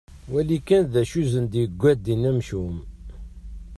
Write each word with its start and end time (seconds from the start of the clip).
Wali 0.31 0.57
kan 0.67 0.83
d 0.91 0.93
acu 1.01 1.17
isen-yegga 1.23 1.91
ddin 1.97 2.27
amcum. 2.31 2.75